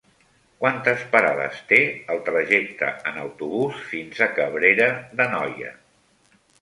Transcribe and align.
Quantes 0.61 1.01
parades 1.09 1.59
té 1.71 1.77
el 2.13 2.23
trajecte 2.29 2.89
en 3.11 3.19
autobús 3.25 3.85
fins 3.91 4.23
a 4.27 4.29
Cabrera 4.41 4.89
d'Anoia? 5.21 5.75